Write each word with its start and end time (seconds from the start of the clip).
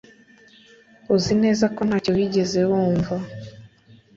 Uzi 1.15 1.33
neza 1.43 1.65
ko 1.75 1.81
ntacyo 1.87 2.11
wigeze 2.17 2.59
wumva? 2.69 3.15